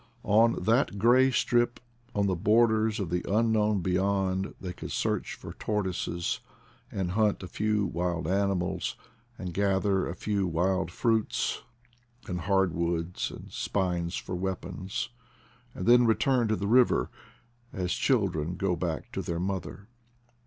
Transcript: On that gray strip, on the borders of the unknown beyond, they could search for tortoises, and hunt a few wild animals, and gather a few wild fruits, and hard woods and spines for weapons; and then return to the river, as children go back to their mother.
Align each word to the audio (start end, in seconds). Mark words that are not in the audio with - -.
On 0.23 0.53
that 0.63 0.97
gray 0.97 1.29
strip, 1.29 1.79
on 2.15 2.25
the 2.25 2.35
borders 2.35 2.99
of 2.99 3.11
the 3.11 3.23
unknown 3.31 3.81
beyond, 3.81 4.55
they 4.59 4.73
could 4.73 4.91
search 4.91 5.35
for 5.35 5.53
tortoises, 5.53 6.39
and 6.91 7.11
hunt 7.11 7.43
a 7.43 7.47
few 7.47 7.85
wild 7.85 8.27
animals, 8.27 8.95
and 9.37 9.53
gather 9.53 10.07
a 10.07 10.15
few 10.15 10.47
wild 10.47 10.89
fruits, 10.89 11.61
and 12.27 12.39
hard 12.41 12.73
woods 12.73 13.29
and 13.29 13.51
spines 13.51 14.15
for 14.15 14.33
weapons; 14.33 15.09
and 15.75 15.85
then 15.85 16.07
return 16.07 16.47
to 16.47 16.55
the 16.55 16.65
river, 16.65 17.11
as 17.71 17.93
children 17.93 18.55
go 18.55 18.75
back 18.75 19.11
to 19.11 19.21
their 19.21 19.39
mother. 19.39 19.87